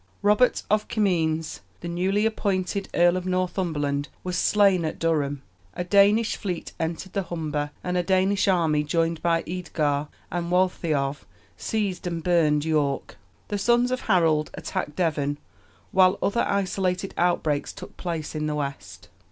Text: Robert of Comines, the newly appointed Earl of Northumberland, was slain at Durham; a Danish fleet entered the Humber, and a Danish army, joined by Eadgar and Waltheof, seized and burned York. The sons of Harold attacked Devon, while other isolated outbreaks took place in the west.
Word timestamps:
Robert 0.23 0.63
of 0.67 0.87
Comines, 0.87 1.59
the 1.81 1.87
newly 1.87 2.25
appointed 2.25 2.89
Earl 2.95 3.17
of 3.17 3.27
Northumberland, 3.27 4.07
was 4.23 4.35
slain 4.35 4.83
at 4.83 4.97
Durham; 4.97 5.43
a 5.75 5.83
Danish 5.83 6.37
fleet 6.37 6.71
entered 6.79 7.13
the 7.13 7.21
Humber, 7.21 7.69
and 7.83 7.95
a 7.95 8.01
Danish 8.01 8.47
army, 8.47 8.83
joined 8.83 9.21
by 9.21 9.43
Eadgar 9.43 10.07
and 10.31 10.49
Waltheof, 10.51 11.23
seized 11.55 12.07
and 12.07 12.23
burned 12.23 12.65
York. 12.65 13.17
The 13.49 13.59
sons 13.59 13.91
of 13.91 14.01
Harold 14.01 14.49
attacked 14.55 14.95
Devon, 14.95 15.37
while 15.91 16.17
other 16.23 16.47
isolated 16.49 17.13
outbreaks 17.15 17.71
took 17.71 17.95
place 17.95 18.33
in 18.33 18.47
the 18.47 18.55
west. 18.55 19.07